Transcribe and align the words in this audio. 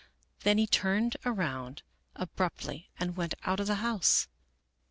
Then 0.39 0.57
he 0.57 0.65
turned 0.65 1.15
around 1.27 1.83
abruptly 2.15 2.89
and 2.97 3.15
went 3.15 3.35
out 3.43 3.59
of 3.59 3.67
the 3.67 3.75
house. 3.85 4.27